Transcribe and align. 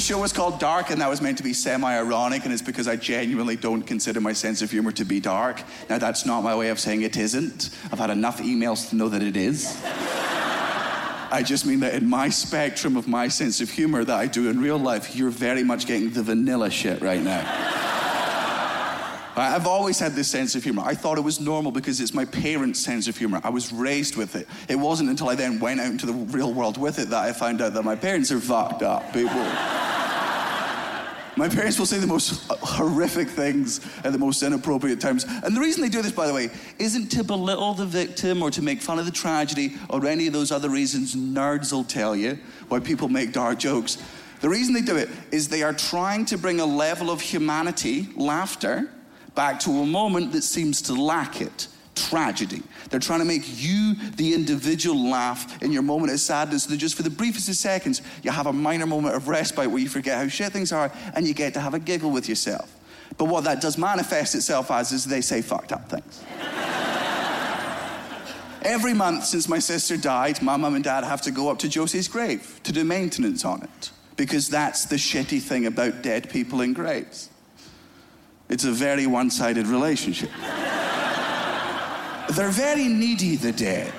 The 0.00 0.06
show 0.06 0.18
was 0.18 0.32
called 0.32 0.58
Dark, 0.58 0.88
and 0.88 1.02
that 1.02 1.10
was 1.10 1.20
meant 1.20 1.36
to 1.36 1.44
be 1.44 1.52
semi 1.52 1.94
ironic, 1.94 2.44
and 2.44 2.54
it's 2.54 2.62
because 2.62 2.88
I 2.88 2.96
genuinely 2.96 3.54
don't 3.54 3.82
consider 3.82 4.18
my 4.18 4.32
sense 4.32 4.62
of 4.62 4.70
humor 4.70 4.92
to 4.92 5.04
be 5.04 5.20
dark. 5.20 5.62
Now, 5.90 5.98
that's 5.98 6.24
not 6.24 6.40
my 6.40 6.56
way 6.56 6.70
of 6.70 6.80
saying 6.80 7.02
it 7.02 7.18
isn't. 7.18 7.68
I've 7.92 7.98
had 7.98 8.08
enough 8.08 8.40
emails 8.40 8.88
to 8.88 8.96
know 8.96 9.10
that 9.10 9.22
it 9.22 9.36
is. 9.36 9.78
I 9.84 11.42
just 11.44 11.66
mean 11.66 11.80
that 11.80 11.92
in 11.92 12.08
my 12.08 12.30
spectrum 12.30 12.96
of 12.96 13.08
my 13.08 13.28
sense 13.28 13.60
of 13.60 13.68
humor 13.68 14.02
that 14.02 14.16
I 14.16 14.24
do 14.24 14.48
in 14.48 14.58
real 14.62 14.78
life, 14.78 15.14
you're 15.14 15.28
very 15.28 15.64
much 15.64 15.86
getting 15.86 16.08
the 16.08 16.22
vanilla 16.22 16.70
shit 16.70 17.02
right 17.02 17.22
now. 17.22 17.89
I've 19.36 19.66
always 19.66 19.98
had 19.98 20.12
this 20.12 20.28
sense 20.28 20.54
of 20.54 20.64
humor. 20.64 20.82
I 20.84 20.94
thought 20.94 21.16
it 21.16 21.22
was 21.22 21.40
normal 21.40 21.72
because 21.72 22.00
it's 22.00 22.12
my 22.12 22.24
parents' 22.24 22.80
sense 22.80 23.06
of 23.08 23.16
humor. 23.16 23.40
I 23.44 23.50
was 23.50 23.72
raised 23.72 24.16
with 24.16 24.34
it. 24.34 24.48
It 24.68 24.76
wasn't 24.76 25.10
until 25.10 25.28
I 25.28 25.34
then 25.34 25.60
went 25.60 25.80
out 25.80 25.86
into 25.90 26.06
the 26.06 26.12
real 26.12 26.52
world 26.52 26.76
with 26.78 26.98
it 26.98 27.10
that 27.10 27.24
I 27.24 27.32
found 27.32 27.62
out 27.62 27.74
that 27.74 27.84
my 27.84 27.96
parents 27.96 28.32
are 28.32 28.40
fucked 28.40 28.82
up 28.82 29.12
people. 29.12 29.40
My 31.36 31.48
parents 31.48 31.78
will 31.78 31.86
say 31.86 31.98
the 31.98 32.06
most 32.06 32.50
horrific 32.50 33.26
things 33.26 33.80
at 34.04 34.12
the 34.12 34.18
most 34.18 34.42
inappropriate 34.42 35.00
times. 35.00 35.24
And 35.24 35.56
the 35.56 35.60
reason 35.60 35.80
they 35.80 35.88
do 35.88 36.02
this, 36.02 36.12
by 36.12 36.26
the 36.26 36.34
way, 36.34 36.50
isn't 36.78 37.06
to 37.12 37.24
belittle 37.24 37.72
the 37.72 37.86
victim 37.86 38.42
or 38.42 38.50
to 38.50 38.60
make 38.60 38.82
fun 38.82 38.98
of 38.98 39.06
the 39.06 39.12
tragedy 39.12 39.76
or 39.88 40.04
any 40.06 40.26
of 40.26 40.34
those 40.34 40.52
other 40.52 40.68
reasons 40.68 41.14
nerds 41.14 41.72
will 41.72 41.84
tell 41.84 42.14
you 42.14 42.38
why 42.68 42.80
people 42.80 43.08
make 43.08 43.32
dark 43.32 43.58
jokes. 43.58 43.96
The 44.40 44.50
reason 44.50 44.74
they 44.74 44.82
do 44.82 44.96
it 44.96 45.08
is 45.30 45.48
they 45.48 45.62
are 45.62 45.72
trying 45.72 46.26
to 46.26 46.36
bring 46.36 46.60
a 46.60 46.66
level 46.66 47.10
of 47.10 47.22
humanity, 47.22 48.08
laughter, 48.16 48.90
back 49.34 49.60
to 49.60 49.70
a 49.70 49.86
moment 49.86 50.32
that 50.32 50.42
seems 50.42 50.82
to 50.82 50.94
lack 50.94 51.40
it 51.40 51.68
tragedy. 51.94 52.62
They're 52.88 53.00
trying 53.00 53.20
to 53.20 53.24
make 53.24 53.42
you, 53.44 53.94
the 54.16 54.34
individual, 54.34 55.10
laugh 55.10 55.62
in 55.62 55.72
your 55.72 55.82
moment 55.82 56.12
of 56.12 56.20
sadness. 56.20 56.64
So 56.64 56.76
just 56.76 56.96
for 56.96 57.02
the 57.02 57.10
briefest 57.10 57.48
of 57.48 57.56
seconds, 57.56 58.02
you 58.22 58.30
have 58.30 58.46
a 58.46 58.52
minor 58.52 58.86
moment 58.86 59.14
of 59.14 59.28
respite 59.28 59.70
where 59.70 59.80
you 59.80 59.88
forget 59.88 60.18
how 60.18 60.28
shit 60.28 60.52
things 60.52 60.72
are 60.72 60.92
and 61.14 61.26
you 61.26 61.34
get 61.34 61.54
to 61.54 61.60
have 61.60 61.74
a 61.74 61.78
giggle 61.78 62.10
with 62.10 62.28
yourself. 62.28 62.74
But 63.18 63.26
what 63.26 63.44
that 63.44 63.60
does 63.60 63.76
manifest 63.76 64.34
itself 64.34 64.70
as 64.70 64.92
is 64.92 65.04
they 65.04 65.20
say 65.20 65.42
fucked 65.42 65.72
up 65.72 65.88
things. 65.88 66.24
Every 68.62 68.94
month 68.94 69.24
since 69.24 69.48
my 69.48 69.58
sister 69.58 69.96
died, 69.96 70.42
my 70.42 70.56
mum 70.56 70.74
and 70.74 70.84
dad 70.84 71.04
have 71.04 71.22
to 71.22 71.30
go 71.30 71.50
up 71.50 71.58
to 71.60 71.68
Josie's 71.68 72.08
grave 72.08 72.60
to 72.64 72.72
do 72.72 72.84
maintenance 72.84 73.44
on 73.44 73.62
it 73.62 73.90
because 74.16 74.48
that's 74.48 74.84
the 74.84 74.96
shitty 74.96 75.40
thing 75.40 75.66
about 75.66 76.02
dead 76.02 76.28
people 76.28 76.60
in 76.60 76.74
graves. 76.74 77.30
It's 78.50 78.64
a 78.64 78.72
very 78.72 79.06
one 79.06 79.30
sided 79.30 79.68
relationship. 79.68 80.30
They're 82.30 82.50
very 82.50 82.88
needy, 82.88 83.36
the 83.36 83.52
dead. 83.52 83.94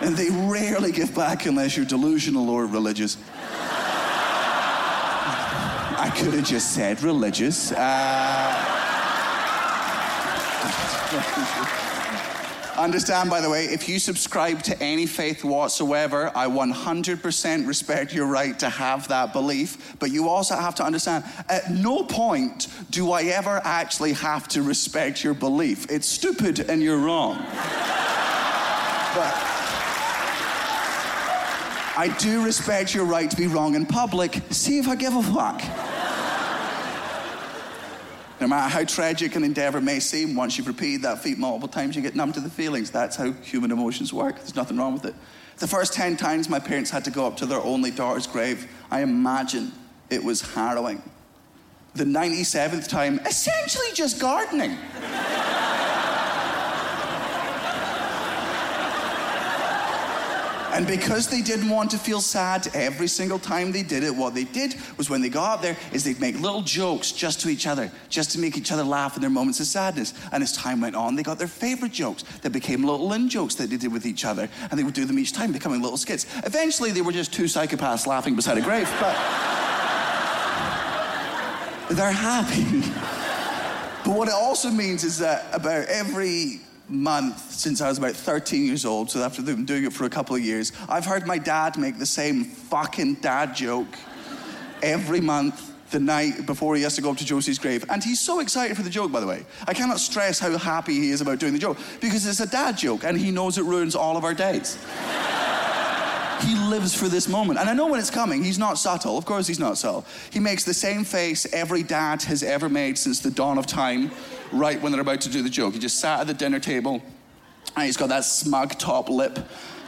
And 0.00 0.16
they 0.16 0.30
rarely 0.30 0.92
give 0.92 1.14
back 1.14 1.44
unless 1.46 1.76
you're 1.76 1.84
delusional 1.86 2.48
or 2.48 2.66
religious. 2.66 3.18
I 5.98 6.10
could 6.16 6.32
have 6.34 6.46
just 6.46 6.72
said 6.72 7.02
religious. 7.02 7.72
Uh... 7.72 8.72
Understand, 12.78 13.30
by 13.30 13.40
the 13.40 13.48
way, 13.48 13.64
if 13.64 13.88
you 13.88 13.98
subscribe 13.98 14.62
to 14.64 14.82
any 14.82 15.06
faith 15.06 15.42
whatsoever, 15.42 16.30
I 16.34 16.46
100% 16.46 17.66
respect 17.66 18.12
your 18.12 18.26
right 18.26 18.58
to 18.58 18.68
have 18.68 19.08
that 19.08 19.32
belief. 19.32 19.96
But 19.98 20.10
you 20.10 20.28
also 20.28 20.56
have 20.56 20.74
to 20.76 20.84
understand, 20.84 21.24
at 21.48 21.70
no 21.70 22.04
point 22.04 22.68
do 22.90 23.12
I 23.12 23.22
ever 23.24 23.62
actually 23.64 24.12
have 24.14 24.46
to 24.48 24.62
respect 24.62 25.24
your 25.24 25.34
belief. 25.34 25.90
It's 25.90 26.08
stupid 26.08 26.60
and 26.68 26.82
you're 26.82 26.98
wrong. 26.98 27.36
but 29.14 29.34
I 31.98 32.14
do 32.18 32.44
respect 32.44 32.94
your 32.94 33.06
right 33.06 33.30
to 33.30 33.36
be 33.36 33.46
wrong 33.46 33.74
in 33.74 33.86
public. 33.86 34.42
See 34.50 34.78
if 34.78 34.86
I 34.86 34.96
give 34.96 35.16
a 35.16 35.22
fuck. 35.22 35.62
No 38.46 38.50
matter 38.50 38.68
how 38.68 38.84
tragic 38.84 39.34
an 39.34 39.42
endeavor 39.42 39.80
may 39.80 39.98
seem, 39.98 40.36
once 40.36 40.56
you've 40.56 40.68
repeated 40.68 41.02
that 41.02 41.20
feat 41.20 41.36
multiple 41.36 41.66
times, 41.66 41.96
you 41.96 42.00
get 42.02 42.14
numb 42.14 42.32
to 42.32 42.38
the 42.38 42.48
feelings. 42.48 42.92
That's 42.92 43.16
how 43.16 43.32
human 43.32 43.72
emotions 43.72 44.12
work. 44.12 44.36
There's 44.36 44.54
nothing 44.54 44.76
wrong 44.76 44.92
with 44.92 45.04
it. 45.04 45.16
The 45.56 45.66
first 45.66 45.94
10 45.94 46.16
times 46.16 46.48
my 46.48 46.60
parents 46.60 46.88
had 46.88 47.04
to 47.06 47.10
go 47.10 47.26
up 47.26 47.36
to 47.38 47.46
their 47.46 47.60
only 47.60 47.90
daughter's 47.90 48.28
grave, 48.28 48.72
I 48.88 49.02
imagine 49.02 49.72
it 50.10 50.22
was 50.22 50.42
harrowing. 50.54 51.02
The 51.96 52.04
97th 52.04 52.88
time, 52.88 53.18
essentially 53.26 53.88
just 53.94 54.20
gardening. 54.20 54.78
And 60.76 60.86
because 60.86 61.26
they 61.26 61.40
didn't 61.40 61.70
want 61.70 61.90
to 61.92 61.98
feel 61.98 62.20
sad 62.20 62.68
every 62.74 63.08
single 63.08 63.38
time 63.38 63.72
they 63.72 63.82
did 63.82 64.02
it, 64.02 64.14
what 64.14 64.34
they 64.34 64.44
did 64.44 64.76
was 64.98 65.08
when 65.08 65.22
they 65.22 65.30
got 65.30 65.54
up 65.54 65.62
there 65.62 65.74
is 65.90 66.04
they'd 66.04 66.20
make 66.20 66.38
little 66.38 66.60
jokes 66.60 67.12
just 67.12 67.40
to 67.40 67.48
each 67.48 67.66
other, 67.66 67.90
just 68.10 68.32
to 68.32 68.38
make 68.38 68.58
each 68.58 68.70
other 68.70 68.84
laugh 68.84 69.16
in 69.16 69.22
their 69.22 69.30
moments 69.30 69.58
of 69.58 69.68
sadness. 69.68 70.12
And 70.32 70.42
as 70.42 70.52
time 70.52 70.82
went 70.82 70.94
on, 70.94 71.16
they 71.16 71.22
got 71.22 71.38
their 71.38 71.48
favorite 71.48 71.92
jokes 71.92 72.24
that 72.42 72.50
became 72.50 72.84
little 72.84 73.10
in 73.14 73.30
jokes 73.30 73.54
that 73.54 73.70
they 73.70 73.78
did 73.78 73.90
with 73.90 74.04
each 74.04 74.26
other. 74.26 74.50
And 74.70 74.78
they 74.78 74.84
would 74.84 74.92
do 74.92 75.06
them 75.06 75.18
each 75.18 75.32
time, 75.32 75.50
becoming 75.50 75.80
little 75.80 75.96
skits. 75.96 76.26
Eventually, 76.44 76.90
they 76.92 77.00
were 77.00 77.10
just 77.10 77.32
two 77.32 77.44
psychopaths 77.44 78.06
laughing 78.06 78.36
beside 78.36 78.58
a 78.58 78.60
grave, 78.60 78.94
but 79.00 79.14
they're 81.96 82.12
happy. 82.12 82.80
but 84.04 84.14
what 84.14 84.28
it 84.28 84.34
also 84.34 84.70
means 84.70 85.04
is 85.04 85.16
that 85.20 85.46
about 85.54 85.86
every 85.86 86.60
month 86.88 87.50
since 87.50 87.80
I 87.80 87.88
was 87.88 87.98
about 87.98 88.14
13 88.14 88.64
years 88.64 88.84
old, 88.84 89.10
so 89.10 89.22
after 89.22 89.42
them 89.42 89.64
doing 89.64 89.84
it 89.84 89.92
for 89.92 90.04
a 90.04 90.10
couple 90.10 90.36
of 90.36 90.42
years, 90.42 90.72
I've 90.88 91.04
heard 91.04 91.26
my 91.26 91.38
dad 91.38 91.76
make 91.78 91.98
the 91.98 92.06
same 92.06 92.44
fucking 92.44 93.14
dad 93.14 93.54
joke 93.54 93.96
every 94.82 95.20
month 95.20 95.72
the 95.90 96.00
night 96.00 96.46
before 96.46 96.76
he 96.76 96.82
has 96.82 96.96
to 96.96 97.02
go 97.02 97.10
up 97.10 97.16
to 97.16 97.24
Josie's 97.24 97.58
grave. 97.58 97.84
And 97.88 98.02
he's 98.02 98.20
so 98.20 98.40
excited 98.40 98.76
for 98.76 98.82
the 98.82 98.90
joke, 98.90 99.12
by 99.12 99.20
the 99.20 99.26
way. 99.26 99.44
I 99.66 99.74
cannot 99.74 100.00
stress 100.00 100.38
how 100.38 100.56
happy 100.58 100.94
he 100.94 101.10
is 101.10 101.20
about 101.20 101.38
doing 101.38 101.52
the 101.52 101.58
joke 101.58 101.78
because 102.00 102.26
it's 102.26 102.40
a 102.40 102.46
dad 102.46 102.76
joke 102.76 103.04
and 103.04 103.16
he 103.16 103.30
knows 103.30 103.58
it 103.58 103.64
ruins 103.64 103.94
all 103.94 104.16
of 104.16 104.24
our 104.24 104.34
days. 104.34 104.78
He 106.42 106.54
lives 106.68 106.94
for 106.94 107.08
this 107.08 107.28
moment. 107.28 107.58
And 107.58 107.68
I 107.68 107.74
know 107.74 107.86
when 107.86 108.00
it's 108.00 108.10
coming. 108.10 108.44
He's 108.44 108.58
not 108.58 108.78
subtle. 108.78 109.16
Of 109.16 109.24
course, 109.24 109.46
he's 109.46 109.58
not 109.58 109.78
subtle. 109.78 110.04
He 110.30 110.40
makes 110.40 110.64
the 110.64 110.74
same 110.74 111.04
face 111.04 111.46
every 111.52 111.82
dad 111.82 112.22
has 112.22 112.42
ever 112.42 112.68
made 112.68 112.98
since 112.98 113.20
the 113.20 113.30
dawn 113.30 113.58
of 113.58 113.66
time 113.66 114.10
right 114.52 114.80
when 114.80 114.92
they're 114.92 115.00
about 115.00 115.20
to 115.22 115.28
do 115.28 115.42
the 115.42 115.50
joke. 115.50 115.74
He 115.74 115.78
just 115.78 115.98
sat 115.98 116.20
at 116.20 116.26
the 116.26 116.34
dinner 116.34 116.60
table 116.60 117.02
and 117.76 117.86
he's 117.86 117.96
got 117.96 118.08
that 118.10 118.24
smug 118.24 118.78
top 118.78 119.08
lip 119.08 119.38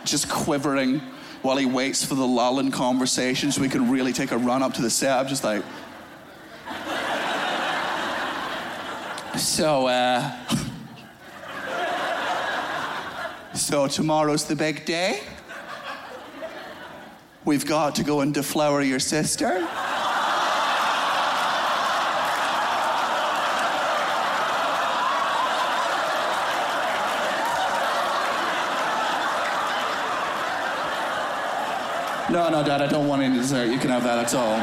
just 0.05 0.31
quivering 0.31 1.01
while 1.43 1.57
he 1.57 1.67
waits 1.67 2.05
for 2.05 2.15
the 2.15 2.27
lull 2.27 2.59
in 2.59 2.71
conversation 2.71 3.53
so 3.53 3.61
we 3.61 3.69
can 3.69 3.91
really 3.91 4.13
take 4.13 4.33
a 4.33 4.39
run 4.39 4.63
up 4.63 4.75
to 4.75 4.83
the 4.83 4.91
set. 4.91 5.19
I'm 5.19 5.29
just 5.29 5.45
like. 5.45 5.63
So, 9.37 9.87
uh. 9.87 10.35
so 13.55 13.87
tomorrow's 13.87 14.45
the 14.45 14.57
big 14.57 14.85
day. 14.85 15.21
We've 17.49 17.65
got 17.65 17.95
to 17.95 18.05
go 18.05 18.21
and 18.21 18.35
deflower 18.35 18.83
your 18.83 18.99
sister. 18.99 19.61
No, 32.31 32.51
no, 32.51 32.63
Dad, 32.63 32.83
I 32.83 32.87
don't 32.87 33.09
want 33.09 33.23
any 33.23 33.35
dessert. 33.35 33.71
You 33.71 33.79
can 33.79 33.89
have 33.89 34.05
that, 34.05 34.17
that's 34.17 34.35
all. 34.35 34.59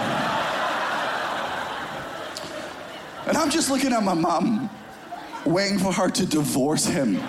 And 3.28 3.36
I'm 3.36 3.50
just 3.50 3.72
looking 3.72 3.94
at 3.94 4.04
my 4.04 4.14
mom, 4.14 4.70
waiting 5.44 5.80
for 5.80 5.92
her 5.92 6.12
to 6.12 6.26
divorce 6.28 6.86
him. 6.86 7.20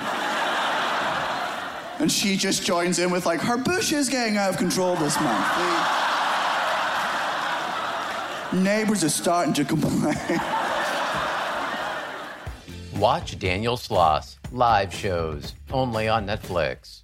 And 1.98 2.12
she 2.12 2.36
just 2.36 2.64
joins 2.64 2.98
in 2.98 3.10
with, 3.10 3.24
like, 3.24 3.40
her 3.40 3.56
bush 3.56 3.92
is 3.92 4.08
getting 4.08 4.36
out 4.36 4.50
of 4.50 4.58
control 4.58 4.96
this 4.96 5.18
month. 5.20 5.46
The 8.52 8.60
neighbors 8.60 9.02
are 9.02 9.08
starting 9.08 9.54
to 9.54 9.64
complain. 9.64 10.14
Watch 12.96 13.38
Daniel 13.38 13.76
Sloss 13.76 14.36
live 14.52 14.92
shows 14.92 15.54
only 15.72 16.06
on 16.08 16.26
Netflix. 16.26 17.02